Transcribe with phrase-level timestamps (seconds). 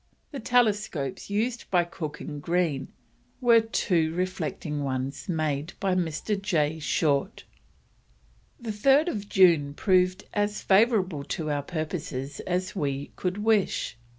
[0.31, 2.87] The telescopes used by Cook and Green
[3.39, 6.41] were two reflecting ones made by Mr.
[6.41, 6.79] J.
[6.79, 7.43] Short.
[8.59, 13.95] "The 3rd of June proved as favourable to our purposes as we could wish.